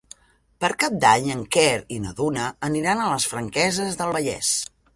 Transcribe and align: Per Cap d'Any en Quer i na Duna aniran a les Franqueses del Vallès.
Per 0.63 0.69
Cap 0.83 0.93
d'Any 1.03 1.27
en 1.33 1.43
Quer 1.57 1.67
i 1.97 1.99
na 2.07 2.13
Duna 2.21 2.47
aniran 2.69 3.03
a 3.05 3.13
les 3.13 3.29
Franqueses 3.35 3.99
del 4.01 4.15
Vallès. 4.19 4.55